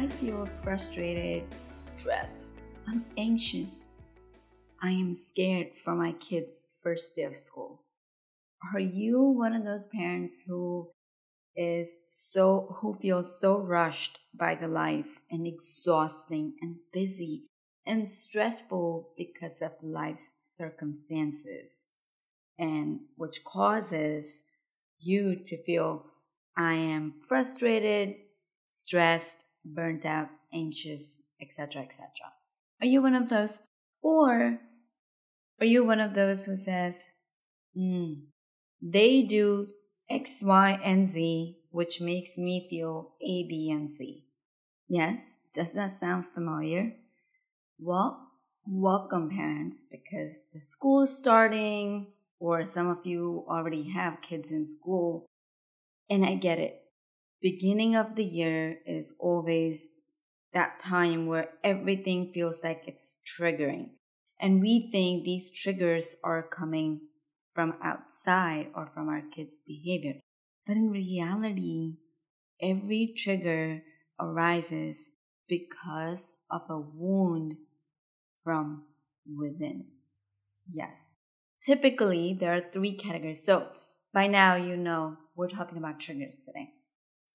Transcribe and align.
I 0.00 0.06
feel 0.06 0.48
frustrated, 0.62 1.44
stressed, 1.60 2.62
I'm 2.88 3.04
anxious. 3.18 3.80
I 4.80 4.92
am 4.92 5.12
scared 5.12 5.72
for 5.84 5.94
my 5.94 6.12
kids' 6.12 6.68
first 6.82 7.14
day 7.14 7.24
of 7.24 7.36
school. 7.36 7.82
Are 8.72 8.80
you 8.80 9.20
one 9.20 9.52
of 9.52 9.62
those 9.62 9.84
parents 9.94 10.42
who 10.46 10.88
is 11.54 11.96
so 12.08 12.78
who 12.80 12.94
feels 12.94 13.38
so 13.38 13.58
rushed 13.60 14.18
by 14.32 14.54
the 14.54 14.68
life 14.68 15.20
and 15.30 15.46
exhausting 15.46 16.54
and 16.62 16.76
busy 16.94 17.44
and 17.84 18.08
stressful 18.08 19.10
because 19.18 19.60
of 19.60 19.72
life's 19.82 20.30
circumstances 20.40 21.84
and 22.58 23.00
which 23.16 23.44
causes 23.44 24.44
you 24.98 25.36
to 25.44 25.62
feel 25.62 26.06
I 26.56 26.72
am 26.72 27.16
frustrated, 27.20 28.14
stressed, 28.66 29.44
burnt 29.64 30.04
out, 30.04 30.28
anxious, 30.52 31.18
etc., 31.40 31.82
etc. 31.82 32.06
Are 32.80 32.86
you 32.86 33.02
one 33.02 33.14
of 33.14 33.28
those? 33.28 33.60
Or 34.02 34.60
are 35.60 35.66
you 35.66 35.84
one 35.84 36.00
of 36.00 36.14
those 36.14 36.46
who 36.46 36.56
says, 36.56 37.08
hmm, 37.74 38.14
they 38.80 39.22
do 39.22 39.68
X, 40.08 40.42
Y, 40.42 40.80
and 40.82 41.08
Z, 41.08 41.58
which 41.70 42.00
makes 42.00 42.38
me 42.38 42.66
feel 42.70 43.12
A, 43.20 43.46
B, 43.48 43.70
and 43.70 43.90
C? 43.90 44.24
Yes, 44.88 45.34
does 45.54 45.72
that 45.72 45.90
sound 45.90 46.26
familiar? 46.26 46.94
Well, 47.78 48.28
welcome 48.66 49.30
parents 49.30 49.84
because 49.90 50.44
the 50.52 50.60
school 50.60 51.02
is 51.02 51.16
starting, 51.16 52.08
or 52.38 52.64
some 52.64 52.88
of 52.88 53.04
you 53.04 53.44
already 53.48 53.90
have 53.90 54.22
kids 54.22 54.50
in 54.50 54.66
school, 54.66 55.26
and 56.08 56.24
I 56.24 56.34
get 56.34 56.58
it 56.58 56.80
beginning 57.40 57.96
of 57.96 58.16
the 58.16 58.24
year 58.24 58.78
is 58.86 59.14
always 59.18 59.90
that 60.52 60.80
time 60.80 61.26
where 61.26 61.50
everything 61.62 62.32
feels 62.32 62.62
like 62.64 62.82
it's 62.86 63.18
triggering. 63.24 63.90
And 64.38 64.60
we 64.60 64.90
think 64.90 65.24
these 65.24 65.52
triggers 65.52 66.16
are 66.24 66.42
coming 66.42 67.02
from 67.52 67.74
outside 67.82 68.68
or 68.74 68.86
from 68.86 69.08
our 69.08 69.22
kids' 69.22 69.58
behavior. 69.66 70.20
But 70.66 70.76
in 70.76 70.90
reality, 70.90 71.98
every 72.60 73.14
trigger 73.16 73.82
arises 74.18 75.10
because 75.48 76.34
of 76.50 76.62
a 76.68 76.78
wound 76.78 77.56
from 78.42 78.84
within. 79.26 79.86
Yes. 80.72 80.98
Typically, 81.58 82.32
there 82.34 82.54
are 82.54 82.60
three 82.60 82.92
categories. 82.92 83.44
So 83.44 83.68
by 84.12 84.26
now, 84.26 84.54
you 84.56 84.76
know 84.76 85.16
we're 85.36 85.48
talking 85.48 85.78
about 85.78 86.00
triggers 86.00 86.36
today 86.44 86.72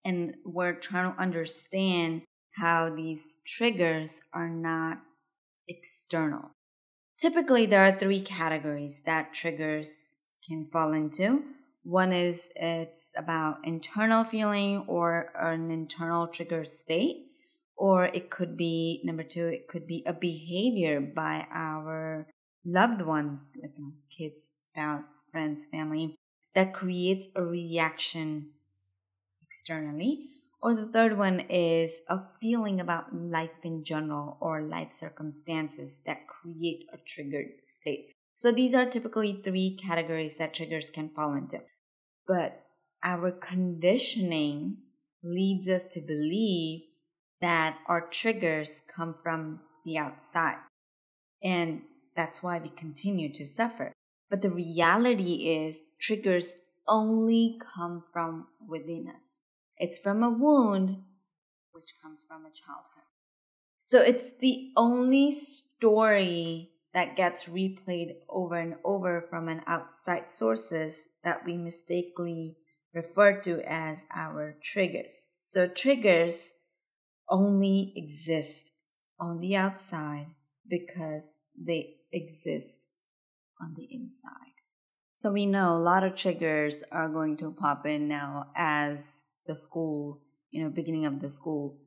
and 0.05 0.35
we're 0.45 0.75
trying 0.75 1.11
to 1.11 1.19
understand 1.19 2.21
how 2.57 2.89
these 2.89 3.39
triggers 3.45 4.21
are 4.31 4.47
not 4.47 4.99
external. 5.67 6.51
Typically, 7.17 7.65
there 7.65 7.83
are 7.83 7.91
three 7.91 8.21
categories 8.21 9.01
that 9.05 9.33
triggers 9.33 10.17
can 10.47 10.67
fall 10.71 10.93
into. 10.93 11.43
One 11.83 12.13
is 12.13 12.49
it's 12.55 13.11
about 13.17 13.57
internal 13.63 14.23
feeling 14.23 14.85
or 14.87 15.31
an 15.35 15.71
internal 15.71 16.27
trigger 16.27 16.63
state, 16.63 17.27
or 17.75 18.05
it 18.05 18.29
could 18.29 18.55
be 18.55 19.01
number 19.03 19.23
two, 19.23 19.47
it 19.47 19.67
could 19.67 19.87
be 19.87 20.03
a 20.05 20.13
behavior 20.13 21.01
by 21.01 21.47
our 21.51 22.27
loved 22.65 23.01
ones, 23.01 23.53
like 23.61 23.71
kids, 24.09 24.49
spouse, 24.59 25.13
friends, 25.31 25.65
family, 25.71 26.15
that 26.53 26.73
creates 26.73 27.27
a 27.35 27.43
reaction 27.43 28.49
externally. 29.55 30.29
Or 30.61 30.75
the 30.75 30.87
third 30.87 31.17
one 31.17 31.41
is 31.41 31.99
a 32.09 32.19
feeling 32.39 32.81
about 32.81 33.15
life 33.15 33.63
in 33.63 33.83
general 33.83 34.37
or 34.41 34.61
life 34.61 34.91
circumstances 34.91 36.01
that 36.05 36.27
create 36.27 36.85
a 36.91 36.97
triggered 36.97 37.51
state. 37.67 38.11
So 38.35 38.51
these 38.51 38.73
are 38.73 38.85
typically 38.85 39.41
three 39.43 39.77
categories 39.81 40.37
that 40.37 40.53
triggers 40.53 40.89
can 40.89 41.09
fall 41.09 41.33
into. 41.33 41.61
But 42.27 42.63
our 43.03 43.31
conditioning 43.31 44.77
leads 45.23 45.67
us 45.69 45.87
to 45.89 46.01
believe 46.01 46.81
that 47.41 47.77
our 47.87 48.01
triggers 48.01 48.81
come 48.93 49.15
from 49.21 49.59
the 49.85 49.97
outside. 49.97 50.57
And 51.43 51.81
that's 52.15 52.41
why 52.41 52.57
we 52.57 52.69
continue 52.69 53.31
to 53.33 53.45
suffer. 53.45 53.93
But 54.29 54.41
the 54.41 54.49
reality 54.49 55.47
is 55.47 55.91
triggers 55.99 56.55
only 56.87 57.59
come 57.59 58.03
from 58.11 58.47
within 58.67 59.07
us. 59.13 59.39
It's 59.77 59.99
from 59.99 60.23
a 60.23 60.29
wound, 60.29 61.03
which 61.71 61.93
comes 62.01 62.23
from 62.27 62.45
a 62.45 62.49
childhood. 62.49 63.03
So 63.83 64.01
it's 64.01 64.31
the 64.39 64.71
only 64.75 65.31
story 65.31 66.71
that 66.93 67.15
gets 67.17 67.43
replayed 67.43 68.15
over 68.29 68.55
and 68.55 68.75
over 68.83 69.25
from 69.29 69.49
an 69.49 69.61
outside 69.67 70.31
sources 70.31 71.07
that 71.23 71.45
we 71.45 71.57
mistakenly 71.57 72.55
refer 72.93 73.39
to 73.41 73.61
as 73.69 74.05
our 74.15 74.55
triggers. 74.63 75.27
So 75.43 75.67
triggers 75.67 76.53
only 77.29 77.93
exist 77.95 78.71
on 79.19 79.39
the 79.39 79.55
outside 79.55 80.27
because 80.67 81.39
they 81.55 81.97
exist 82.11 82.87
on 83.61 83.75
the 83.75 83.87
inside. 83.91 84.55
So 85.15 85.31
we 85.31 85.45
know 85.45 85.75
a 85.75 85.79
lot 85.79 86.03
of 86.03 86.15
triggers 86.15 86.83
are 86.91 87.09
going 87.09 87.37
to 87.37 87.51
pop 87.51 87.85
in 87.85 88.07
now 88.07 88.47
as 88.55 89.23
the 89.45 89.55
school, 89.55 90.21
you 90.51 90.63
know, 90.63 90.69
beginning 90.69 91.05
of 91.05 91.21
the 91.21 91.29
school, 91.29 91.77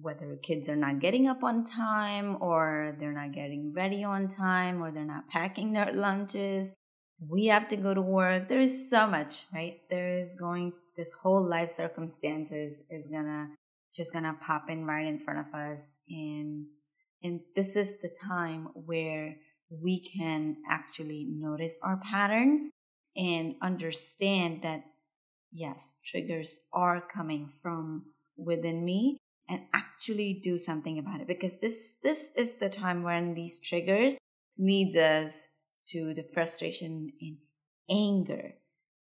whether 0.00 0.36
kids 0.36 0.68
are 0.68 0.76
not 0.76 1.00
getting 1.00 1.26
up 1.26 1.42
on 1.42 1.64
time 1.64 2.36
or 2.40 2.96
they're 2.98 3.12
not 3.12 3.32
getting 3.32 3.72
ready 3.74 4.04
on 4.04 4.28
time 4.28 4.82
or 4.82 4.90
they're 4.90 5.04
not 5.04 5.28
packing 5.28 5.72
their 5.72 5.92
lunches. 5.92 6.72
We 7.18 7.46
have 7.46 7.68
to 7.68 7.76
go 7.76 7.92
to 7.92 8.00
work. 8.00 8.48
There 8.48 8.60
is 8.60 8.88
so 8.88 9.06
much, 9.06 9.44
right? 9.52 9.78
There 9.90 10.18
is 10.18 10.34
going, 10.38 10.72
this 10.96 11.12
whole 11.12 11.46
life 11.46 11.70
circumstances 11.70 12.82
is 12.88 13.08
gonna, 13.08 13.48
just 13.94 14.12
gonna 14.12 14.36
pop 14.40 14.70
in 14.70 14.86
right 14.86 15.06
in 15.06 15.18
front 15.18 15.40
of 15.40 15.54
us. 15.54 15.98
And, 16.08 16.66
and 17.22 17.40
this 17.56 17.76
is 17.76 18.00
the 18.00 18.14
time 18.28 18.68
where 18.74 19.36
we 19.70 20.00
can 20.00 20.56
actually 20.68 21.26
notice 21.28 21.78
our 21.82 21.98
patterns 21.98 22.70
and 23.16 23.54
understand 23.60 24.62
that 24.62 24.82
yes, 25.52 25.96
triggers 26.04 26.66
are 26.72 27.00
coming 27.00 27.50
from 27.62 28.06
within 28.36 28.84
me 28.84 29.18
and 29.48 29.62
actually 29.74 30.34
do 30.34 30.58
something 30.58 30.98
about 30.98 31.20
it. 31.20 31.26
Because 31.26 31.60
this 31.60 31.94
this 32.02 32.28
is 32.36 32.56
the 32.56 32.68
time 32.68 33.02
when 33.02 33.34
these 33.34 33.60
triggers 33.60 34.18
leads 34.58 34.96
us 34.96 35.48
to 35.88 36.14
the 36.14 36.22
frustration 36.22 37.12
and 37.20 37.36
anger. 37.90 38.54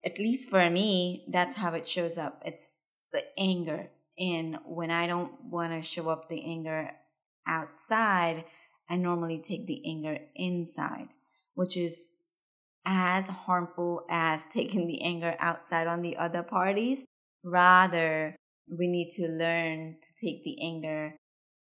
At 0.03 0.19
least 0.19 0.50
for 0.50 0.69
me 0.69 1.25
that's 1.31 1.56
how 1.56 1.73
it 1.73 1.88
shows 1.88 2.18
up. 2.18 2.41
It's 2.46 2.78
the 3.12 3.23
anger. 3.38 3.90
And 4.17 4.58
when 4.66 4.91
i 4.91 5.08
don't 5.08 5.34
want 5.43 5.73
to 5.73 5.81
show 5.81 6.08
up 6.08 6.29
the 6.29 6.41
anger 6.46 6.91
outside 7.46 8.46
i 8.90 8.96
normally 8.96 9.41
take 9.41 9.67
the 9.67 9.81
anger 9.85 10.17
inside 10.35 11.09
which 11.53 11.76
is 11.76 12.11
as 12.85 13.28
harmful 13.28 14.05
as 14.09 14.47
taking 14.53 14.87
the 14.87 15.02
anger 15.02 15.35
outside 15.40 15.87
on 15.87 16.02
the 16.02 16.17
other 16.17 16.43
parties. 16.43 17.03
Rather, 17.43 18.35
we 18.67 18.87
need 18.87 19.09
to 19.11 19.28
learn 19.28 19.97
to 20.02 20.16
take 20.16 20.43
the 20.43 20.58
anger, 20.61 21.16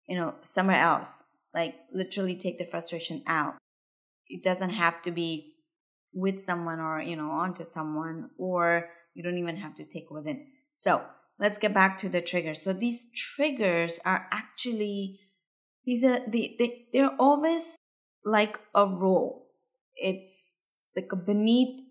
you 0.08 0.16
know, 0.16 0.36
somewhere 0.42 0.80
else. 0.80 1.24
Like 1.54 1.76
literally 1.94 2.36
take 2.36 2.58
the 2.58 2.66
frustration 2.66 3.24
out. 3.28 3.56
It 4.28 4.44
doesn't 4.44 4.72
have 4.72 5.02
to 5.04 5.12
be 5.12 5.56
with 6.14 6.42
someone 6.42 6.80
or, 6.80 7.02
you 7.02 7.16
know, 7.16 7.32
onto 7.32 7.64
someone, 7.64 8.30
or 8.38 8.90
you 9.14 9.24
don't 9.24 9.38
even 9.38 9.58
have 9.58 9.76
to 9.76 9.84
take 9.84 10.10
within. 10.10 10.48
So 10.74 11.04
let's 11.40 11.58
get 11.58 11.74
back 11.74 11.98
to 12.00 12.10
the 12.10 12.22
triggers. 12.22 12.62
So 12.62 12.74
these 12.74 13.08
triggers 13.16 14.00
are 14.06 14.28
actually, 14.32 15.20
these 15.86 16.04
are, 16.04 16.20
the, 16.28 16.56
they, 16.60 16.86
they're 16.94 17.16
always 17.20 17.76
like 18.24 18.60
a 18.76 18.86
role. 18.86 19.48
It's 19.96 20.59
a 20.98 21.16
beneath 21.16 21.82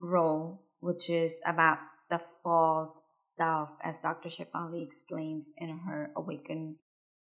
role, 0.00 0.62
which 0.80 1.10
is 1.10 1.40
about 1.44 1.78
the 2.10 2.20
false 2.42 3.00
self, 3.10 3.70
as 3.82 4.00
Dr. 4.00 4.28
Shefali 4.28 4.82
explains 4.82 5.52
in 5.56 5.80
her 5.86 6.10
Awaken 6.16 6.76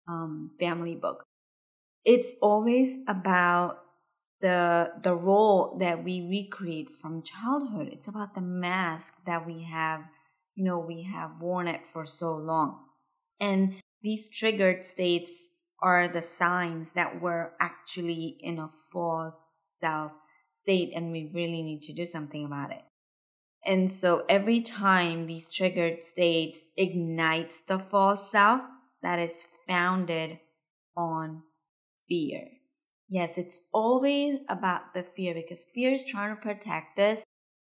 um, 0.08 0.52
family 0.60 0.94
book. 0.94 1.24
It's 2.04 2.34
always 2.40 2.98
about 3.08 3.78
the 4.40 4.92
the 5.02 5.14
role 5.14 5.76
that 5.80 6.04
we 6.04 6.20
recreate 6.20 6.90
from 7.00 7.22
childhood. 7.22 7.88
It's 7.90 8.06
about 8.06 8.34
the 8.34 8.42
mask 8.42 9.14
that 9.24 9.46
we 9.46 9.62
have, 9.64 10.02
you 10.54 10.64
know, 10.64 10.78
we 10.78 11.02
have 11.02 11.40
worn 11.40 11.68
it 11.68 11.86
for 11.92 12.04
so 12.04 12.36
long. 12.36 12.84
And 13.40 13.76
these 14.02 14.28
triggered 14.28 14.84
states 14.84 15.48
are 15.82 16.06
the 16.06 16.22
signs 16.22 16.92
that 16.92 17.20
we're 17.20 17.52
actually 17.60 18.36
in 18.40 18.58
a 18.58 18.68
false 18.92 19.44
self 19.60 20.12
state 20.56 20.92
and 20.94 21.12
we 21.12 21.30
really 21.34 21.62
need 21.62 21.82
to 21.82 21.92
do 21.92 22.06
something 22.06 22.44
about 22.44 22.70
it. 22.70 22.82
And 23.64 23.90
so 23.90 24.24
every 24.28 24.60
time 24.60 25.26
these 25.26 25.52
triggered 25.52 26.04
state 26.04 26.62
ignites 26.76 27.60
the 27.66 27.78
false 27.78 28.30
self 28.30 28.62
that 29.02 29.18
is 29.18 29.46
founded 29.68 30.38
on 30.96 31.42
fear. 32.08 32.48
Yes, 33.08 33.38
it's 33.38 33.60
always 33.72 34.38
about 34.48 34.94
the 34.94 35.02
fear 35.02 35.34
because 35.34 35.66
fear 35.74 35.92
is 35.92 36.04
trying 36.04 36.34
to 36.34 36.40
protect 36.40 36.98
us 36.98 37.24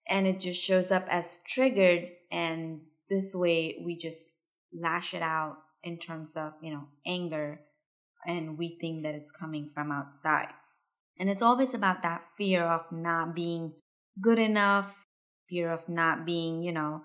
and 0.09 0.27
it 0.27 0.41
just 0.41 0.61
shows 0.61 0.91
up 0.91 1.07
as 1.11 1.41
triggered 1.47 2.09
and 2.33 2.81
this 3.11 3.35
way 3.35 3.83
we 3.85 3.97
just 3.97 4.29
lash 4.73 5.15
it 5.15 5.23
out 5.23 5.59
in 5.83 5.99
terms 5.99 6.37
of, 6.37 6.53
you 6.63 6.73
know, 6.73 6.89
anger 7.07 7.61
and 8.27 8.59
we 8.59 8.79
think 8.81 9.05
that 9.05 9.15
it's 9.15 9.31
coming 9.31 9.71
from 9.73 9.93
outside. 9.93 10.49
And 11.19 11.29
it's 11.29 11.43
always 11.43 11.75
about 11.75 12.03
that 12.03 12.25
fear 12.37 12.63
of 12.63 12.93
not 12.93 13.35
being 13.35 13.73
good 14.21 14.39
enough, 14.39 14.95
fear 15.49 15.73
of 15.73 15.89
not 15.89 16.25
being, 16.25 16.63
you 16.63 16.73
know, 16.73 17.03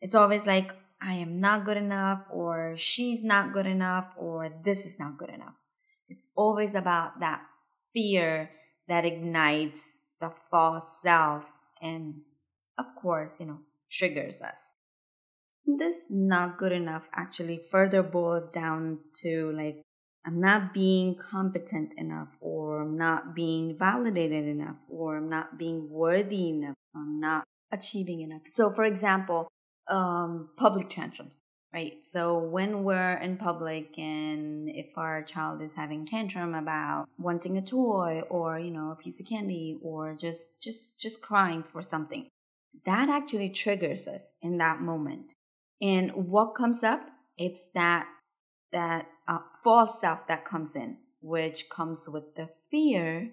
it's 0.00 0.14
always 0.14 0.46
like, 0.46 0.74
I 1.00 1.14
am 1.14 1.40
not 1.40 1.64
good 1.64 1.76
enough, 1.76 2.22
or 2.30 2.74
she's 2.76 3.22
not 3.22 3.52
good 3.52 3.66
enough, 3.66 4.12
or 4.16 4.50
this 4.64 4.86
is 4.86 4.98
not 4.98 5.18
good 5.18 5.30
enough. 5.30 5.54
It's 6.08 6.28
always 6.36 6.74
about 6.74 7.20
that 7.20 7.42
fear 7.92 8.50
that 8.88 9.04
ignites 9.04 9.98
the 10.20 10.32
false 10.50 11.00
self 11.02 11.52
and, 11.82 12.22
of 12.78 12.86
course, 13.00 13.40
you 13.40 13.46
know, 13.46 13.60
triggers 13.90 14.40
us. 14.40 14.60
This 15.66 16.06
not 16.08 16.58
good 16.58 16.72
enough 16.72 17.08
actually 17.12 17.60
further 17.70 18.02
boils 18.02 18.50
down 18.50 19.00
to 19.22 19.52
like 19.52 19.82
I'm 20.26 20.40
not 20.40 20.74
being 20.74 21.14
competent 21.14 21.94
enough, 21.96 22.36
or 22.40 22.82
I'm 22.82 22.98
not 22.98 23.34
being 23.34 23.76
validated 23.78 24.46
enough, 24.46 24.76
or 24.88 25.18
I'm 25.18 25.28
not 25.28 25.56
being 25.56 25.88
worthy 25.88 26.48
enough, 26.48 26.74
I'm 26.94 27.20
not 27.20 27.44
achieving 27.70 28.20
enough. 28.22 28.42
So, 28.44 28.70
for 28.70 28.84
example, 28.84 29.46
um, 29.88 30.50
public 30.56 30.90
tantrums, 30.90 31.42
right? 31.72 31.94
So, 32.02 32.38
when 32.38 32.82
we're 32.82 33.18
in 33.18 33.36
public 33.36 33.96
and 33.98 34.68
if 34.68 34.98
our 34.98 35.22
child 35.22 35.62
is 35.62 35.74
having 35.74 36.06
tantrum 36.06 36.54
about 36.54 37.06
wanting 37.18 37.56
a 37.56 37.62
toy 37.62 38.22
or, 38.28 38.58
you 38.58 38.72
know, 38.72 38.90
a 38.90 38.96
piece 38.96 39.20
of 39.20 39.26
candy 39.26 39.78
or 39.80 40.14
just, 40.14 40.60
just, 40.60 40.98
just 40.98 41.22
crying 41.22 41.62
for 41.62 41.82
something, 41.82 42.26
that 42.84 43.08
actually 43.08 43.48
triggers 43.48 44.08
us 44.08 44.32
in 44.42 44.58
that 44.58 44.80
moment. 44.80 45.34
And 45.80 46.10
what 46.14 46.54
comes 46.56 46.82
up? 46.82 47.10
It's 47.38 47.68
that 47.74 48.06
that 48.72 49.06
uh, 49.28 49.40
false 49.62 50.00
self 50.00 50.26
that 50.28 50.44
comes 50.44 50.76
in, 50.76 50.98
which 51.20 51.68
comes 51.68 52.08
with 52.08 52.34
the 52.36 52.50
fear. 52.70 53.32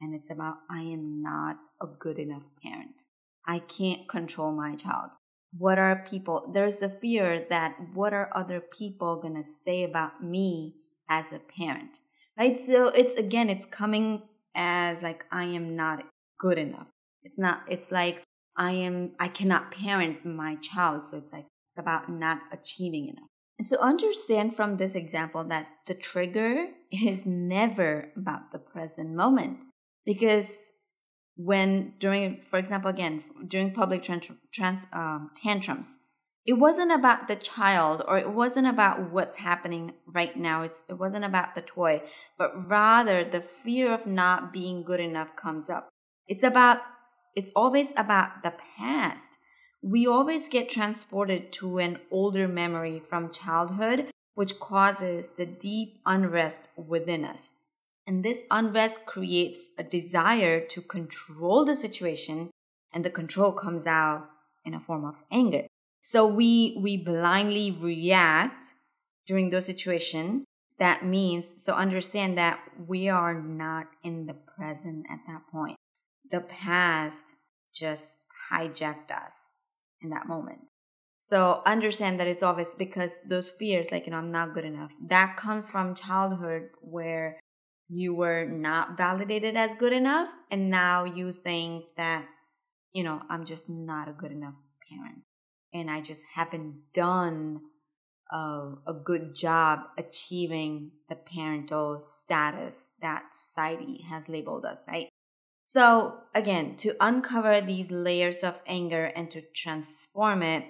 And 0.00 0.14
it's 0.14 0.30
about, 0.30 0.58
I 0.70 0.80
am 0.82 1.22
not 1.22 1.56
a 1.82 1.86
good 1.86 2.18
enough 2.18 2.44
parent. 2.62 3.02
I 3.46 3.58
can't 3.58 4.08
control 4.08 4.52
my 4.52 4.76
child. 4.76 5.10
What 5.56 5.78
are 5.78 6.04
people? 6.08 6.50
There's 6.52 6.82
a 6.82 6.88
fear 6.88 7.46
that 7.48 7.76
what 7.94 8.12
are 8.12 8.30
other 8.34 8.60
people 8.60 9.16
going 9.20 9.34
to 9.34 9.42
say 9.42 9.82
about 9.82 10.22
me 10.22 10.76
as 11.08 11.32
a 11.32 11.38
parent? 11.38 11.98
Right? 12.38 12.60
So 12.60 12.88
it's 12.88 13.16
again, 13.16 13.50
it's 13.50 13.66
coming 13.66 14.22
as 14.54 15.02
like, 15.02 15.24
I 15.32 15.44
am 15.44 15.74
not 15.74 16.04
good 16.38 16.58
enough. 16.58 16.86
It's 17.22 17.38
not, 17.38 17.62
it's 17.68 17.90
like, 17.90 18.22
I 18.56 18.72
am, 18.72 19.12
I 19.18 19.28
cannot 19.28 19.72
parent 19.72 20.24
my 20.24 20.56
child. 20.56 21.04
So 21.04 21.16
it's 21.16 21.32
like, 21.32 21.46
it's 21.66 21.78
about 21.78 22.08
not 22.08 22.40
achieving 22.52 23.08
enough. 23.08 23.28
And 23.58 23.66
so 23.66 23.78
understand 23.80 24.54
from 24.54 24.76
this 24.76 24.94
example 24.94 25.42
that 25.44 25.68
the 25.86 25.94
trigger 25.94 26.68
is 26.92 27.26
never 27.26 28.12
about 28.16 28.52
the 28.52 28.58
present 28.58 29.10
moment. 29.14 29.58
Because 30.04 30.72
when 31.36 31.94
during, 31.98 32.40
for 32.40 32.58
example, 32.58 32.90
again, 32.90 33.22
during 33.46 33.72
public 33.72 34.02
trans, 34.02 34.30
trans 34.52 34.86
um, 34.92 35.30
tantrums, 35.36 35.98
it 36.46 36.54
wasn't 36.54 36.90
about 36.90 37.28
the 37.28 37.36
child 37.36 38.02
or 38.08 38.16
it 38.18 38.30
wasn't 38.30 38.66
about 38.66 39.12
what's 39.12 39.36
happening 39.36 39.92
right 40.06 40.36
now. 40.36 40.62
It's, 40.62 40.84
it 40.88 40.98
wasn't 40.98 41.24
about 41.26 41.54
the 41.54 41.60
toy, 41.60 42.02
but 42.38 42.68
rather 42.68 43.22
the 43.22 43.42
fear 43.42 43.92
of 43.92 44.06
not 44.06 44.52
being 44.52 44.82
good 44.82 45.00
enough 45.00 45.36
comes 45.36 45.68
up. 45.68 45.90
It's 46.26 46.42
about, 46.42 46.78
it's 47.34 47.50
always 47.54 47.92
about 47.96 48.42
the 48.42 48.54
past 48.76 49.32
we 49.82 50.06
always 50.06 50.48
get 50.48 50.68
transported 50.68 51.52
to 51.52 51.78
an 51.78 51.98
older 52.10 52.48
memory 52.48 53.00
from 53.00 53.30
childhood, 53.30 54.10
which 54.34 54.58
causes 54.58 55.30
the 55.30 55.46
deep 55.46 56.00
unrest 56.04 56.64
within 56.76 57.24
us. 57.24 57.52
And 58.06 58.24
this 58.24 58.44
unrest 58.50 59.06
creates 59.06 59.70
a 59.78 59.82
desire 59.82 60.60
to 60.60 60.80
control 60.80 61.64
the 61.64 61.76
situation, 61.76 62.50
and 62.92 63.04
the 63.04 63.10
control 63.10 63.52
comes 63.52 63.86
out 63.86 64.28
in 64.64 64.74
a 64.74 64.80
form 64.80 65.04
of 65.04 65.24
anger. 65.30 65.66
So 66.02 66.26
we, 66.26 66.76
we 66.80 66.96
blindly 66.96 67.70
react 67.70 68.74
during 69.26 69.50
those 69.50 69.66
situations. 69.66 70.44
That 70.78 71.04
means, 71.04 71.62
so 71.62 71.74
understand 71.74 72.38
that 72.38 72.60
we 72.86 73.08
are 73.08 73.34
not 73.34 73.88
in 74.02 74.26
the 74.26 74.34
present 74.34 75.06
at 75.10 75.20
that 75.26 75.42
point. 75.52 75.76
The 76.30 76.40
past 76.40 77.34
just 77.72 78.18
hijacked 78.50 79.10
us 79.10 79.54
in 80.02 80.10
that 80.10 80.26
moment. 80.26 80.60
So 81.20 81.62
understand 81.66 82.18
that 82.20 82.26
it's 82.26 82.42
obvious 82.42 82.74
because 82.78 83.16
those 83.28 83.50
fears, 83.50 83.90
like, 83.90 84.06
you 84.06 84.12
know, 84.12 84.18
I'm 84.18 84.32
not 84.32 84.54
good 84.54 84.64
enough, 84.64 84.92
that 85.08 85.36
comes 85.36 85.68
from 85.68 85.94
childhood 85.94 86.70
where 86.80 87.38
you 87.88 88.14
were 88.14 88.44
not 88.46 88.96
validated 88.96 89.56
as 89.56 89.74
good 89.74 89.92
enough. 89.92 90.28
And 90.50 90.70
now 90.70 91.04
you 91.04 91.32
think 91.32 91.84
that, 91.96 92.26
you 92.92 93.02
know, 93.02 93.22
I'm 93.28 93.44
just 93.44 93.68
not 93.68 94.08
a 94.08 94.12
good 94.12 94.32
enough 94.32 94.54
parent. 94.88 95.22
And 95.72 95.90
I 95.90 96.00
just 96.00 96.22
haven't 96.34 96.92
done 96.94 97.60
a, 98.30 98.74
a 98.86 98.94
good 99.04 99.34
job 99.34 99.80
achieving 99.96 100.92
the 101.08 101.16
parental 101.16 102.00
status 102.00 102.90
that 103.00 103.34
society 103.34 104.04
has 104.08 104.28
labeled 104.28 104.64
us, 104.64 104.84
right? 104.86 105.08
So, 105.68 106.20
again, 106.34 106.76
to 106.78 106.96
uncover 106.98 107.60
these 107.60 107.90
layers 107.90 108.38
of 108.38 108.58
anger 108.66 109.04
and 109.04 109.30
to 109.32 109.42
transform 109.54 110.42
it, 110.42 110.64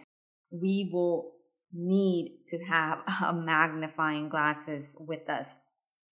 we 0.50 0.90
will 0.92 1.34
need 1.72 2.40
to 2.48 2.64
have 2.64 3.04
a 3.24 3.32
magnifying 3.32 4.28
glasses 4.28 4.96
with 4.98 5.30
us. 5.30 5.58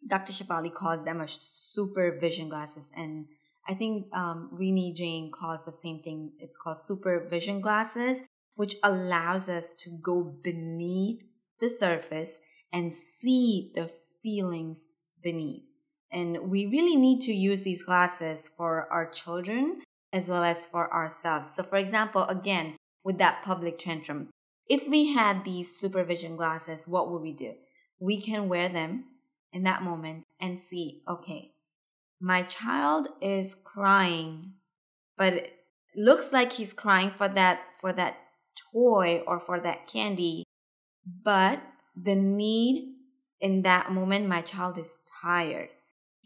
Dr. 0.06 0.32
Shefali 0.32 0.72
calls 0.72 1.04
them 1.04 1.20
a 1.20 1.26
supervision 1.26 2.48
glasses, 2.48 2.88
and 2.96 3.26
I 3.68 3.74
think 3.74 4.06
um, 4.14 4.50
Remy 4.52 4.92
Jane 4.92 5.32
calls 5.32 5.64
the 5.64 5.72
same 5.72 5.98
thing. 5.98 6.34
It's 6.38 6.56
called 6.56 6.78
supervision 6.78 7.60
glasses, 7.60 8.20
which 8.54 8.76
allows 8.84 9.48
us 9.48 9.72
to 9.80 9.98
go 10.00 10.22
beneath 10.22 11.24
the 11.58 11.70
surface 11.70 12.38
and 12.72 12.94
see 12.94 13.72
the 13.74 13.90
feelings 14.22 14.84
beneath. 15.20 15.64
And 16.10 16.50
we 16.50 16.66
really 16.66 16.96
need 16.96 17.20
to 17.22 17.32
use 17.32 17.64
these 17.64 17.82
glasses 17.82 18.50
for 18.56 18.88
our 18.90 19.06
children 19.06 19.82
as 20.12 20.28
well 20.28 20.44
as 20.44 20.66
for 20.66 20.92
ourselves. 20.92 21.50
So, 21.50 21.62
for 21.62 21.76
example, 21.76 22.24
again, 22.24 22.76
with 23.04 23.18
that 23.18 23.42
public 23.42 23.78
tantrum, 23.78 24.30
if 24.68 24.88
we 24.88 25.12
had 25.12 25.44
these 25.44 25.78
supervision 25.78 26.36
glasses, 26.36 26.88
what 26.88 27.10
would 27.10 27.22
we 27.22 27.32
do? 27.32 27.54
We 27.98 28.20
can 28.20 28.48
wear 28.48 28.68
them 28.68 29.04
in 29.52 29.62
that 29.64 29.82
moment 29.82 30.24
and 30.40 30.60
see, 30.60 31.02
okay, 31.08 31.52
my 32.20 32.42
child 32.42 33.08
is 33.20 33.54
crying, 33.62 34.54
but 35.16 35.34
it 35.34 35.52
looks 35.94 36.32
like 36.32 36.52
he's 36.52 36.72
crying 36.72 37.12
for 37.16 37.28
that 37.28 37.60
for 37.80 37.92
that 37.92 38.16
toy 38.72 39.22
or 39.26 39.38
for 39.38 39.60
that 39.60 39.86
candy, 39.86 40.44
but 41.22 41.62
the 41.94 42.14
need 42.14 42.94
in 43.40 43.62
that 43.62 43.92
moment 43.92 44.26
my 44.26 44.40
child 44.40 44.78
is 44.78 45.00
tired 45.22 45.68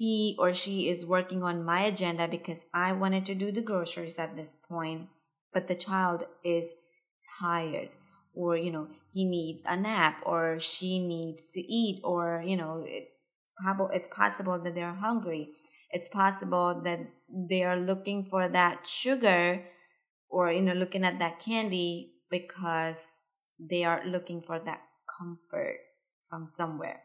he 0.00 0.34
or 0.38 0.54
she 0.54 0.88
is 0.88 1.04
working 1.04 1.42
on 1.42 1.62
my 1.62 1.82
agenda 1.82 2.26
because 2.26 2.64
I 2.72 2.92
wanted 2.92 3.26
to 3.26 3.34
do 3.34 3.52
the 3.52 3.60
groceries 3.60 4.18
at 4.18 4.34
this 4.34 4.56
point, 4.56 5.08
but 5.52 5.68
the 5.68 5.74
child 5.74 6.24
is 6.42 6.70
tired 7.38 7.90
or 8.32 8.56
you 8.56 8.70
know 8.70 8.88
he 9.12 9.26
needs 9.26 9.60
a 9.66 9.76
nap 9.76 10.22
or 10.24 10.58
she 10.58 10.98
needs 10.98 11.50
to 11.50 11.60
eat 11.60 12.00
or 12.02 12.42
you 12.46 12.56
know 12.56 12.82
it, 12.86 13.10
it's 13.92 14.08
possible 14.08 14.58
that 14.58 14.74
they're 14.74 14.94
hungry 14.94 15.50
it's 15.90 16.08
possible 16.08 16.80
that 16.82 17.00
they 17.28 17.62
are 17.62 17.78
looking 17.78 18.24
for 18.24 18.48
that 18.48 18.86
sugar 18.86 19.62
or 20.30 20.50
you 20.50 20.62
know 20.62 20.72
looking 20.72 21.04
at 21.04 21.18
that 21.18 21.38
candy 21.40 22.12
because 22.30 23.20
they 23.58 23.84
are 23.84 24.00
looking 24.06 24.40
for 24.40 24.58
that 24.58 24.80
comfort 25.18 25.76
from 26.30 26.46
somewhere 26.46 27.02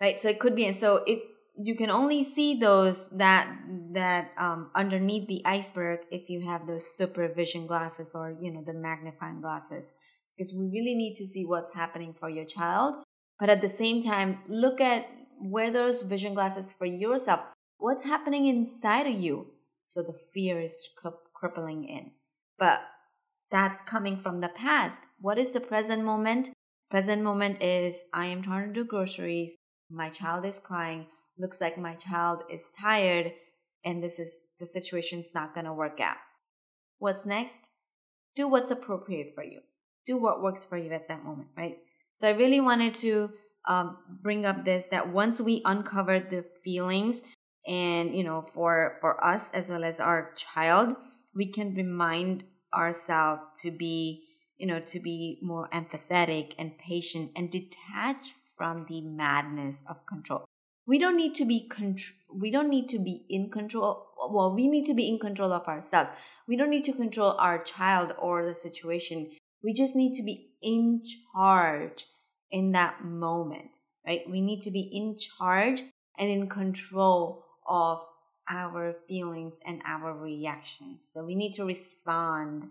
right? 0.00 0.20
So 0.20 0.28
it 0.28 0.38
could 0.38 0.54
be, 0.54 0.66
and 0.66 0.76
so 0.76 1.02
if 1.06 1.20
you 1.60 1.74
can 1.74 1.90
only 1.90 2.22
see 2.22 2.54
those 2.54 3.08
that 3.10 3.48
that 3.92 4.30
um, 4.38 4.70
underneath 4.74 5.26
the 5.26 5.42
iceberg 5.44 6.00
if 6.10 6.30
you 6.30 6.46
have 6.46 6.66
those 6.66 6.84
supervision 6.96 7.66
glasses 7.66 8.12
or 8.14 8.36
you 8.40 8.52
know 8.52 8.62
the 8.64 8.72
magnifying 8.72 9.40
glasses 9.40 9.92
because 10.36 10.52
we 10.54 10.66
really 10.66 10.94
need 10.94 11.14
to 11.16 11.26
see 11.26 11.44
what's 11.44 11.74
happening 11.74 12.14
for 12.14 12.30
your 12.30 12.44
child. 12.44 13.02
But 13.40 13.50
at 13.50 13.60
the 13.60 13.68
same 13.68 14.02
time 14.02 14.38
look 14.46 14.80
at 14.80 15.06
wear 15.40 15.70
those 15.70 16.02
vision 16.02 16.34
glasses 16.34 16.72
for 16.72 16.86
yourself. 16.86 17.40
What's 17.78 18.04
happening 18.04 18.46
inside 18.46 19.06
of 19.06 19.14
you? 19.14 19.48
So 19.84 20.02
the 20.02 20.12
fear 20.12 20.60
is 20.60 20.88
crippling 21.34 21.84
in. 21.84 22.12
But 22.58 22.82
that's 23.50 23.80
coming 23.82 24.16
from 24.16 24.40
the 24.40 24.48
past. 24.48 25.02
What 25.20 25.38
is 25.38 25.52
the 25.52 25.60
present 25.60 26.04
moment? 26.04 26.50
Present 26.90 27.22
moment 27.22 27.62
is 27.62 27.96
i 28.12 28.26
am 28.26 28.42
trying 28.42 28.68
to 28.68 28.72
do 28.72 28.84
groceries. 28.84 29.54
My 29.90 30.08
child 30.08 30.44
is 30.44 30.58
crying 30.58 31.06
looks 31.38 31.60
like 31.60 31.78
my 31.78 31.94
child 31.94 32.42
is 32.50 32.70
tired 32.78 33.32
and 33.84 34.02
this 34.02 34.18
is 34.18 34.48
the 34.58 34.66
situation's 34.66 35.34
not 35.34 35.54
going 35.54 35.66
to 35.66 35.72
work 35.72 36.00
out. 36.00 36.16
What's 36.98 37.24
next? 37.24 37.68
Do 38.34 38.48
what's 38.48 38.70
appropriate 38.70 39.32
for 39.34 39.44
you. 39.44 39.60
Do 40.06 40.16
what 40.16 40.42
works 40.42 40.66
for 40.66 40.76
you 40.76 40.90
at 40.92 41.08
that 41.08 41.24
moment, 41.24 41.48
right? 41.56 41.78
So 42.16 42.28
I 42.28 42.32
really 42.32 42.60
wanted 42.60 42.94
to 42.96 43.30
um, 43.68 43.98
bring 44.22 44.46
up 44.46 44.64
this 44.64 44.86
that 44.86 45.12
once 45.12 45.40
we 45.40 45.62
uncover 45.64 46.18
the 46.18 46.44
feelings 46.64 47.20
and 47.66 48.14
you 48.14 48.24
know 48.24 48.42
for 48.42 48.96
for 49.00 49.22
us 49.22 49.50
as 49.52 49.70
well 49.70 49.84
as 49.84 50.00
our 50.00 50.32
child 50.34 50.96
we 51.34 51.46
can 51.46 51.74
remind 51.74 52.44
ourselves 52.74 53.42
to 53.60 53.70
be 53.70 54.24
you 54.56 54.66
know 54.66 54.80
to 54.80 54.98
be 54.98 55.38
more 55.42 55.68
empathetic 55.72 56.54
and 56.58 56.78
patient 56.78 57.30
and 57.36 57.50
detach 57.50 58.34
from 58.56 58.86
the 58.88 59.02
madness 59.02 59.84
of 59.88 60.06
control 60.06 60.44
we 60.88 60.98
don't 60.98 61.16
need 61.16 61.34
to 61.36 61.44
be 61.44 61.68
contr- 61.70 62.16
we 62.32 62.50
don't 62.50 62.70
need 62.70 62.88
to 62.88 62.98
be 62.98 63.24
in 63.28 63.50
control 63.50 64.06
well 64.30 64.54
we 64.54 64.66
need 64.66 64.86
to 64.86 64.94
be 64.94 65.08
in 65.08 65.18
control 65.18 65.52
of 65.52 65.68
ourselves. 65.68 66.10
We 66.48 66.56
don't 66.56 66.70
need 66.70 66.84
to 66.84 66.94
control 66.94 67.32
our 67.38 67.62
child 67.62 68.14
or 68.18 68.44
the 68.44 68.54
situation. 68.54 69.30
We 69.62 69.72
just 69.72 69.94
need 69.94 70.14
to 70.14 70.22
be 70.22 70.52
in 70.62 71.02
charge 71.34 72.06
in 72.50 72.72
that 72.72 73.04
moment 73.04 73.76
right? 74.08 74.28
We 74.28 74.40
need 74.40 74.62
to 74.62 74.70
be 74.70 74.80
in 74.80 75.16
charge 75.18 75.82
and 76.18 76.30
in 76.30 76.48
control 76.48 77.44
of 77.66 78.00
our 78.50 78.94
feelings 79.06 79.60
and 79.66 79.82
our 79.84 80.14
reactions. 80.14 81.06
So 81.12 81.22
we 81.22 81.34
need 81.34 81.52
to 81.54 81.64
respond 81.64 82.70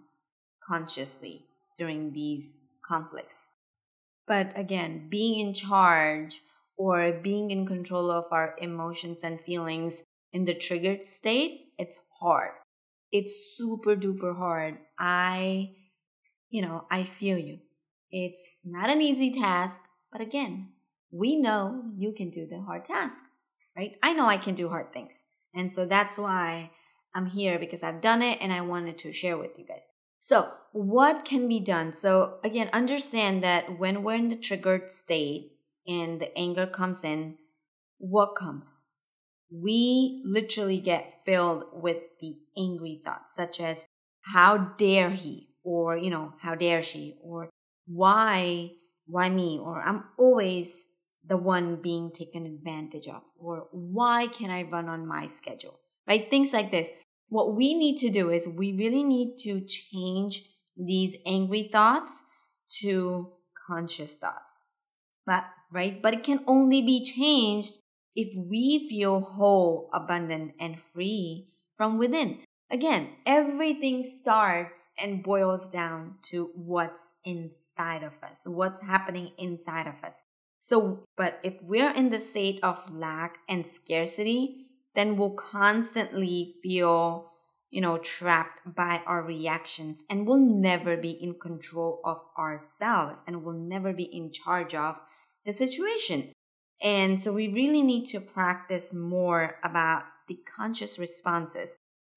consciously 0.68 1.46
during 1.78 2.14
these 2.14 2.58
conflicts. 2.84 3.50
But 4.26 4.52
again 4.56 5.08
being 5.10 5.40
in 5.40 5.54
charge 5.54 6.42
or 6.78 7.12
being 7.12 7.52
in 7.52 7.66
control 7.66 8.12
of 8.12 8.26
our 8.32 8.56
emotions 8.60 9.22
and 9.24 9.42
feelings 9.42 10.04
in 10.32 10.46
the 10.46 10.54
triggered 10.54 11.08
state, 11.08 11.74
it's 11.78 11.98
hard. 12.20 12.52
It's 13.12 13.56
super 13.56 13.96
duper 13.96 14.38
hard. 14.38 14.78
I, 15.00 15.72
you 16.50 16.62
know, 16.62 16.86
I 16.92 17.04
feel 17.04 17.38
you. 17.38 17.60
It's 18.12 18.58
not 18.64 18.90
an 18.90 19.02
easy 19.02 19.32
task, 19.32 19.82
but 20.12 20.22
again, 20.22 20.70
we 21.12 21.36
know 21.36 21.84
you 21.96 22.12
can 22.12 22.30
do 22.30 22.46
the 22.46 22.62
hard 22.62 22.86
task, 22.86 23.24
right? 23.76 23.94
I 24.04 24.14
know 24.14 24.28
I 24.28 24.38
can 24.38 24.56
do 24.56 24.70
hard 24.70 24.94
things. 24.94 25.24
And 25.54 25.72
so 25.74 25.86
that's 25.86 26.18
why 26.18 26.72
I'm 27.16 27.28
here 27.28 27.58
because 27.58 27.84
I've 27.84 28.02
done 28.02 28.22
it 28.22 28.38
and 28.42 28.54
I 28.54 28.62
wanted 28.62 28.98
to 29.00 29.12
share 29.12 29.38
with 29.38 29.58
you 29.58 29.66
guys. 29.66 29.88
So, 30.20 30.52
what 30.74 31.26
can 31.26 31.48
be 31.48 31.60
done? 31.60 31.96
So, 31.96 32.40
again, 32.44 32.70
understand 32.74 33.44
that 33.44 33.80
when 33.80 34.04
we're 34.04 34.16
in 34.16 34.30
the 34.30 34.36
triggered 34.36 34.92
state, 34.92 35.57
and 35.88 36.20
the 36.20 36.38
anger 36.38 36.67
comes 36.67 37.03
in, 37.03 37.38
what 37.98 38.36
comes? 38.36 38.84
We 39.50 40.22
literally 40.25 40.79
get 40.79 41.22
filled 41.25 41.63
with 41.74 41.98
the 42.20 42.36
angry 42.58 43.01
thoughts, 43.03 43.36
such 43.36 43.60
as, 43.60 43.86
how 44.22 44.58
dare 44.77 45.12
he? 45.12 45.50
Or, 45.63 45.98
you 45.98 46.10
know, 46.10 46.34
how 46.41 46.56
dare 46.56 46.82
she? 46.82 47.15
Or, 47.22 47.50
why, 47.86 48.72
why 49.06 49.29
me? 49.29 49.60
Or, 49.62 49.82
I'm 49.82 50.03
always 50.17 50.86
the 51.25 51.38
one 51.38 51.77
being 51.77 52.12
taken 52.12 52.46
advantage 52.46 53.08
of. 53.08 53.22
Or, 53.39 53.67
why 53.72 54.27
can 54.27 54.50
I 54.50 54.63
run 54.63 54.89
on 54.89 55.08
my 55.08 55.27
schedule? 55.27 55.79
Right? 56.08 56.29
Things 56.29 56.53
like 56.53 56.72
this. 56.72 56.89
What 57.29 57.56
we 57.56 57.74
need 57.74 57.98
to 57.98 58.10
do 58.10 58.29
is 58.29 58.48
we 58.48 58.74
really 58.74 59.03
need 59.03 59.38
to 59.44 59.62
change 59.62 60.44
these 60.77 61.15
angry 61.25 61.70
thoughts 61.72 62.22
to 62.82 63.32
conscious 63.67 64.17
thoughts. 64.17 64.63
But 65.25 65.44
right? 65.72 66.02
But 66.02 66.14
it 66.14 66.24
can 66.24 66.42
only 66.48 66.82
be 66.82 67.04
changed 67.04 67.74
if 68.16 68.30
we 68.36 68.88
feel 68.90 69.22
whole, 69.22 69.90
abundant, 69.94 70.54
and 70.60 70.82
free 70.94 71.50
from 71.76 71.98
within. 71.98 72.40
Again, 72.70 73.10
everything 73.26 74.04
starts 74.04 74.88
and 75.00 75.24
boils 75.24 75.70
down 75.70 76.16
to 76.24 76.52
what's 76.54 77.14
inside 77.24 78.04
of 78.04 78.22
us, 78.22 78.42
what's 78.44 78.82
happening 78.82 79.32
inside 79.38 79.88
of 79.88 80.04
us. 80.04 80.22
So, 80.62 81.06
but 81.16 81.40
if 81.44 81.54
we're 81.62 81.92
in 81.92 82.10
the 82.10 82.20
state 82.20 82.60
of 82.62 82.94
lack 82.94 83.38
and 83.48 83.66
scarcity, 83.66 84.66
then 84.96 85.16
we'll 85.16 85.36
constantly 85.36 86.56
feel, 86.62 87.32
you 87.70 87.80
know, 87.80 88.00
trapped 88.00 88.76
by 88.76 89.02
our 89.06 89.24
reactions 89.24 90.04
and 90.10 90.28
we'll 90.28 90.38
never 90.38 90.98
be 90.98 91.12
in 91.12 91.36
control 91.36 92.02
of 92.04 92.20
ourselves 92.38 93.22
and 93.26 93.44
we'll 93.44 93.54
never 93.54 93.94
be 93.94 94.04
in 94.04 94.32
charge 94.32 94.76
of 94.76 95.00
the 95.48 95.54
situation. 95.54 96.32
And 96.84 97.20
so 97.20 97.34
we 97.34 97.48
really 97.48 97.82
need 97.82 98.06
to 98.08 98.20
practice 98.20 98.94
more 98.94 99.56
about 99.63 100.04
the 100.27 100.38
conscious 100.56 101.00
responses. 101.00 101.72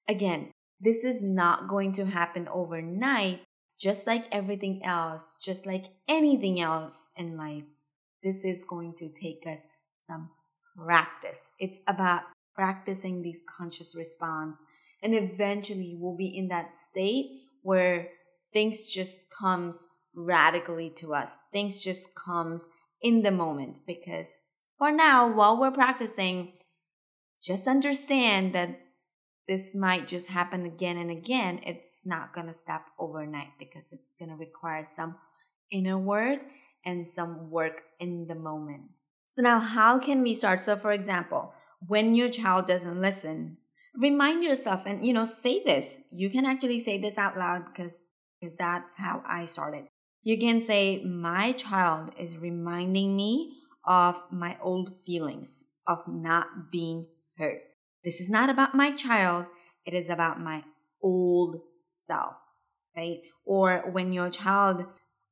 Again, 0.07 0.51
this 0.79 1.03
is 1.03 1.23
not 1.23 1.67
going 1.67 1.93
to 1.93 2.05
happen 2.05 2.47
overnight, 2.53 3.41
just 3.79 4.05
like 4.05 4.25
everything 4.31 4.83
else, 4.83 5.35
just 5.41 5.65
like 5.65 5.85
anything 6.07 6.61
else 6.61 7.09
in 7.15 7.37
life. 7.37 7.63
This 8.21 8.43
is 8.43 8.65
going 8.69 8.93
to 8.97 9.09
take 9.09 9.47
us 9.47 9.63
some 10.05 10.29
practice. 10.77 11.39
It's 11.57 11.79
about 11.87 12.23
practicing 12.53 13.23
these 13.23 13.41
conscious 13.57 13.95
response 13.95 14.61
and 15.01 15.15
eventually 15.15 15.95
we'll 15.97 16.15
be 16.15 16.27
in 16.27 16.49
that 16.49 16.77
state 16.77 17.41
where 17.63 18.09
things 18.53 18.87
just 18.87 19.31
comes 19.31 19.87
radically 20.13 20.91
to 20.97 21.13
us. 21.13 21.37
Things 21.51 21.83
just 21.83 22.13
comes 22.13 22.67
in 23.01 23.23
the 23.23 23.31
moment 23.31 23.79
because 23.85 24.27
for 24.77 24.91
now, 24.91 25.31
while 25.31 25.59
we're 25.59 25.71
practicing, 25.71 26.53
just 27.41 27.67
understand 27.67 28.53
that 28.53 28.79
this 29.47 29.75
might 29.75 30.07
just 30.07 30.29
happen 30.29 30.65
again 30.65 30.97
and 30.97 31.11
again. 31.11 31.59
It's 31.65 32.01
not 32.05 32.33
going 32.33 32.47
to 32.47 32.53
stop 32.53 32.85
overnight 32.99 33.59
because 33.59 33.91
it's 33.91 34.13
going 34.17 34.29
to 34.29 34.35
require 34.35 34.87
some 34.95 35.15
inner 35.71 35.97
work 35.97 36.39
and 36.85 37.07
some 37.07 37.49
work 37.51 37.83
in 37.99 38.27
the 38.27 38.35
moment. 38.35 38.83
So, 39.29 39.41
now 39.41 39.59
how 39.59 39.99
can 39.99 40.23
we 40.23 40.35
start? 40.35 40.59
So, 40.59 40.75
for 40.75 40.91
example, 40.91 41.53
when 41.85 42.15
your 42.15 42.29
child 42.29 42.67
doesn't 42.67 42.99
listen, 42.99 43.57
remind 43.95 44.43
yourself 44.43 44.83
and 44.85 45.05
you 45.05 45.13
know 45.13 45.25
say 45.25 45.61
this 45.63 45.97
you 46.11 46.29
can 46.29 46.45
actually 46.45 46.79
say 46.79 46.97
this 46.97 47.17
out 47.17 47.37
loud 47.37 47.65
because 47.65 47.99
because 48.39 48.55
that's 48.55 48.95
how 48.97 49.21
i 49.27 49.45
started 49.45 49.85
you 50.23 50.37
can 50.37 50.61
say, 50.61 51.03
My 51.03 51.51
child 51.51 52.11
is 52.17 52.37
reminding 52.37 53.15
me 53.15 53.57
of 53.85 54.23
my 54.31 54.57
old 54.61 54.95
feelings 55.05 55.65
of 55.87 56.07
not 56.07 56.71
being 56.71 57.07
heard. 57.37 57.61
This 58.03 58.19
is 58.19 58.29
not 58.29 58.49
about 58.49 58.75
my 58.75 58.91
child, 58.91 59.45
it 59.85 59.93
is 59.93 60.09
about 60.09 60.39
my 60.39 60.63
old 61.01 61.61
self, 61.83 62.35
right? 62.95 63.19
Or 63.45 63.89
when 63.91 64.13
your 64.13 64.29
child 64.29 64.85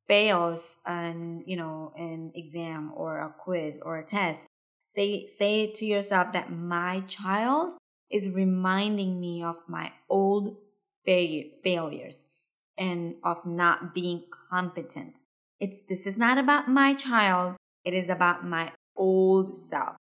fails 0.07 0.77
an, 0.85 1.43
you 1.45 1.55
know, 1.55 1.93
an 1.95 2.31
exam 2.33 2.91
or 2.95 3.19
a 3.19 3.33
quiz 3.37 3.79
or 3.83 3.99
a 3.99 4.05
test, 4.05 4.47
say 4.87 5.27
say 5.37 5.71
to 5.71 5.85
yourself 5.85 6.33
that 6.33 6.51
my 6.51 7.01
child 7.01 7.73
is 8.09 8.33
reminding 8.35 9.19
me 9.19 9.43
of 9.43 9.57
my 9.67 9.91
old 10.09 10.57
failures 11.05 12.25
and 12.79 13.15
of 13.23 13.45
not 13.45 13.93
being 13.93 14.23
competent. 14.49 15.19
It's 15.59 15.81
this 15.87 16.07
is 16.07 16.17
not 16.17 16.37
about 16.37 16.69
my 16.69 16.93
child, 16.93 17.57
it 17.83 17.93
is 17.93 18.09
about 18.09 18.45
my 18.45 18.71
old 18.95 19.57
self. 19.57 19.97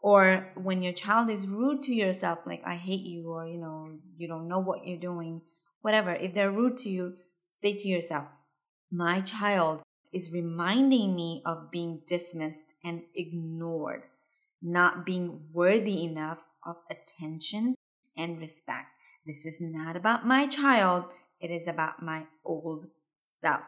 Or 0.00 0.52
when 0.54 0.82
your 0.82 0.92
child 0.92 1.30
is 1.30 1.48
rude 1.48 1.82
to 1.84 1.94
yourself, 1.94 2.40
like 2.46 2.62
I 2.64 2.76
hate 2.76 3.00
you, 3.00 3.30
or 3.30 3.46
you 3.46 3.58
know, 3.58 3.98
you 4.14 4.28
don't 4.28 4.46
know 4.46 4.60
what 4.60 4.86
you're 4.86 4.98
doing, 4.98 5.40
whatever, 5.80 6.12
if 6.12 6.34
they're 6.34 6.52
rude 6.52 6.76
to 6.78 6.90
you, 6.90 7.16
say 7.48 7.74
to 7.74 7.88
yourself, 7.88 8.26
My 8.92 9.20
child 9.22 9.82
is 10.12 10.30
reminding 10.30 11.16
me 11.16 11.42
of 11.44 11.70
being 11.70 12.02
dismissed 12.06 12.74
and 12.84 13.02
ignored, 13.14 14.04
not 14.62 15.04
being 15.04 15.40
worthy 15.52 16.04
enough 16.04 16.44
of 16.64 16.76
attention 16.90 17.74
and 18.16 18.38
respect. 18.38 18.88
This 19.26 19.44
is 19.44 19.60
not 19.60 19.96
about 19.96 20.26
my 20.26 20.46
child, 20.46 21.04
it 21.40 21.50
is 21.50 21.66
about 21.66 22.02
my 22.02 22.26
old 22.44 22.86
self. 23.22 23.62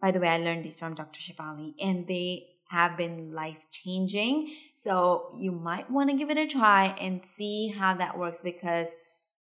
By 0.00 0.10
the 0.10 0.20
way, 0.20 0.28
I 0.28 0.38
learned 0.38 0.64
this 0.64 0.78
from 0.78 0.94
Dr. 0.94 1.20
Shefali, 1.20 1.74
and 1.80 2.06
they 2.06 2.46
have 2.70 2.96
been 2.96 3.32
life 3.32 3.66
changing. 3.70 4.54
So 4.76 5.34
you 5.38 5.50
might 5.50 5.90
want 5.90 6.10
to 6.10 6.16
give 6.16 6.30
it 6.30 6.38
a 6.38 6.46
try 6.46 6.86
and 7.00 7.24
see 7.24 7.68
how 7.68 7.94
that 7.94 8.18
works 8.18 8.42
because 8.42 8.94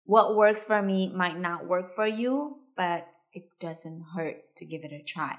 what 0.05 0.37
works 0.37 0.65
for 0.65 0.83
me 0.83 1.13
might 1.13 1.39
not 1.39 1.67
work 1.67 1.95
for 1.95 2.07
you, 2.07 2.59
but 2.77 3.09
it 3.33 3.45
doesn't 3.59 4.05
hurt 4.15 4.57
to 4.57 4.65
give 4.65 4.85
it 4.85 4.93
a 4.93 5.03
try. 5.03 5.37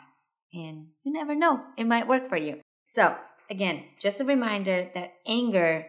And 0.54 0.88
you 1.04 1.14
never 1.14 1.36
know, 1.36 1.62
it 1.78 1.86
might 1.86 2.08
work 2.08 2.30
for 2.30 2.38
you. 2.38 2.62
So, 2.86 3.16
again, 3.50 3.84
just 4.00 4.22
a 4.22 4.26
reminder 4.26 4.90
that 4.94 5.14
anger 5.28 5.88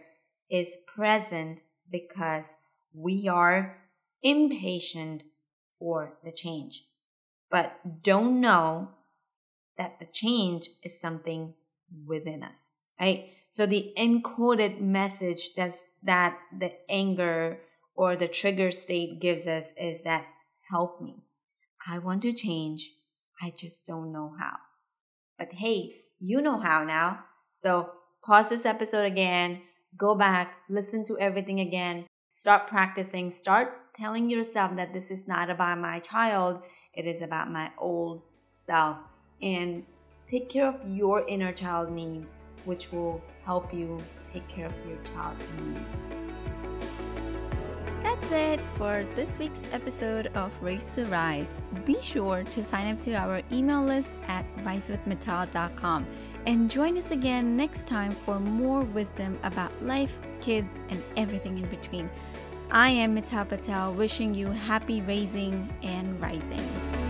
is 0.50 0.76
present 0.94 1.62
because 1.90 2.54
we 2.94 3.28
are 3.28 3.78
impatient 4.22 5.24
for 5.78 6.18
the 6.24 6.32
change, 6.32 6.84
but 7.50 8.02
don't 8.02 8.40
know 8.40 8.90
that 9.76 9.98
the 10.00 10.06
change 10.06 10.68
is 10.82 11.00
something 11.00 11.54
within 12.06 12.42
us, 12.42 12.70
right? 13.00 13.30
So 13.50 13.66
the 13.66 13.92
encoded 13.96 14.80
message 14.80 15.54
that's, 15.54 15.84
that 16.02 16.38
the 16.56 16.72
anger 16.90 17.60
or 17.94 18.16
the 18.16 18.28
trigger 18.28 18.70
state 18.70 19.20
gives 19.20 19.46
us 19.46 19.72
is 19.80 20.02
that 20.02 20.26
help 20.70 21.00
me. 21.00 21.24
I 21.86 21.98
want 21.98 22.22
to 22.22 22.32
change. 22.32 22.92
I 23.42 23.52
just 23.56 23.86
don't 23.86 24.12
know 24.12 24.34
how. 24.38 24.56
But 25.38 25.52
hey, 25.52 26.02
you 26.18 26.42
know 26.42 26.58
how 26.60 26.84
now. 26.84 27.24
So 27.52 27.90
pause 28.24 28.50
this 28.50 28.66
episode 28.66 29.06
again, 29.06 29.62
go 29.96 30.14
back, 30.14 30.56
listen 30.68 31.04
to 31.04 31.18
everything 31.18 31.60
again, 31.60 32.06
start 32.34 32.66
practicing, 32.66 33.30
start 33.30 33.87
telling 33.98 34.30
yourself 34.30 34.76
that 34.76 34.92
this 34.92 35.10
is 35.10 35.26
not 35.26 35.50
about 35.50 35.78
my 35.78 35.98
child, 35.98 36.62
it 36.94 37.06
is 37.06 37.20
about 37.20 37.50
my 37.50 37.70
old 37.78 38.22
self. 38.54 38.98
And 39.42 39.84
take 40.26 40.48
care 40.48 40.66
of 40.66 40.76
your 40.88 41.26
inner 41.26 41.52
child 41.52 41.90
needs, 41.90 42.36
which 42.64 42.92
will 42.92 43.22
help 43.44 43.72
you 43.74 44.02
take 44.24 44.46
care 44.48 44.66
of 44.66 44.74
your 44.86 44.98
child 45.02 45.36
needs. 45.58 46.14
That's 48.02 48.30
it 48.30 48.60
for 48.76 49.06
this 49.14 49.38
week's 49.38 49.62
episode 49.72 50.28
of 50.28 50.52
Raise 50.60 50.94
to 50.94 51.04
Rise. 51.06 51.58
Be 51.84 52.00
sure 52.00 52.44
to 52.44 52.64
sign 52.64 52.92
up 52.92 53.00
to 53.02 53.14
our 53.14 53.42
email 53.50 53.82
list 53.82 54.12
at 54.26 54.44
risewithmital.com 54.58 56.06
and 56.46 56.70
join 56.70 56.98
us 56.98 57.10
again 57.10 57.56
next 57.56 57.86
time 57.86 58.12
for 58.24 58.38
more 58.38 58.82
wisdom 58.82 59.38
about 59.42 59.72
life, 59.82 60.16
kids, 60.40 60.80
and 60.88 61.02
everything 61.16 61.58
in 61.58 61.66
between. 61.66 62.08
I 62.70 62.90
am 62.90 63.16
Mital 63.16 63.48
Patel, 63.48 63.94
wishing 63.94 64.34
you 64.34 64.48
happy 64.48 65.00
raising 65.00 65.72
and 65.82 66.20
rising. 66.20 67.07